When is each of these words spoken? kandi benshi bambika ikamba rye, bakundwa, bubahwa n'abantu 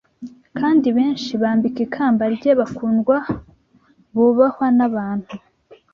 kandi 0.57 0.87
benshi 0.97 1.31
bambika 1.41 1.79
ikamba 1.85 2.23
rye, 2.35 2.51
bakundwa, 2.59 3.17
bubahwa 4.13 4.67
n'abantu 4.77 5.35